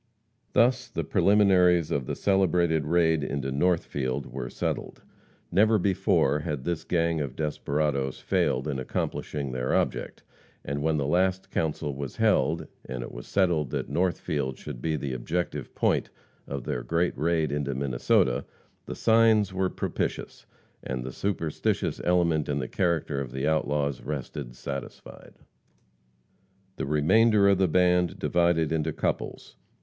[0.53, 5.03] Thus the preliminaries of the celebrated raid into Northfield were settled.
[5.51, 10.23] Never before had this gang of desperadoes failed in accomplishing their object,
[10.65, 14.95] and when the last council was held, and it was settled that Northfield should be
[14.95, 16.09] the objective point
[16.47, 18.43] of their great raid into Minnesota,
[18.87, 20.47] "the signs" were propitious,
[20.81, 25.35] and the superstitious element in the character of the outlaws rested satisfied.
[26.77, 29.57] The remainder of the band divided into couples.